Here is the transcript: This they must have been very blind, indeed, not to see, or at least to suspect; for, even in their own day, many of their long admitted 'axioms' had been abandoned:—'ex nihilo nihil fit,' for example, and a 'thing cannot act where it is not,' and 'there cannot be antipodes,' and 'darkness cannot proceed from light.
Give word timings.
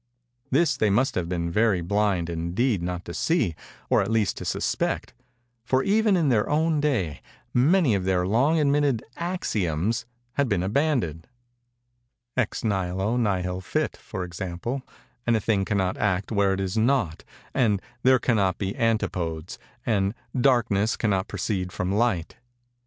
This 0.49 0.77
they 0.77 0.89
must 0.89 1.13
have 1.13 1.29
been 1.29 1.51
very 1.51 1.81
blind, 1.81 2.27
indeed, 2.27 2.81
not 2.81 3.05
to 3.05 3.13
see, 3.13 3.53
or 3.87 4.01
at 4.01 4.09
least 4.09 4.35
to 4.37 4.45
suspect; 4.45 5.13
for, 5.63 5.83
even 5.83 6.17
in 6.17 6.29
their 6.29 6.49
own 6.49 6.79
day, 6.81 7.21
many 7.53 7.93
of 7.93 8.03
their 8.03 8.25
long 8.25 8.59
admitted 8.59 9.03
'axioms' 9.15 10.05
had 10.33 10.49
been 10.49 10.63
abandoned:—'ex 10.63 12.63
nihilo 12.63 13.15
nihil 13.15 13.61
fit,' 13.61 13.95
for 13.97 14.23
example, 14.23 14.81
and 15.27 15.35
a 15.35 15.39
'thing 15.39 15.65
cannot 15.65 15.97
act 15.99 16.31
where 16.31 16.53
it 16.55 16.59
is 16.59 16.75
not,' 16.75 17.23
and 17.53 17.79
'there 18.01 18.17
cannot 18.17 18.57
be 18.57 18.75
antipodes,' 18.77 19.59
and 19.85 20.15
'darkness 20.35 20.97
cannot 20.97 21.27
proceed 21.27 21.71
from 21.71 21.91
light. 21.91 22.37